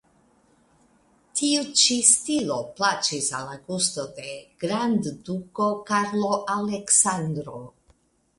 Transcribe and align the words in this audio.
Tiu 1.41 1.67
ĉi 1.81 1.97
stilo 2.11 2.57
plaĉis 2.79 3.27
al 3.41 3.45
la 3.49 3.59
gusto 3.67 4.07
de 4.21 4.33
grandduko 4.65 5.69
Karlo 5.93 6.33
Aleksandro. 6.57 7.57